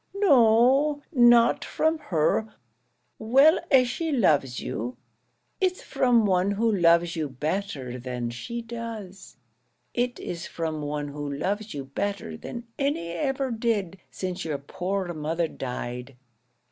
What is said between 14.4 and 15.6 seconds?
your poor mother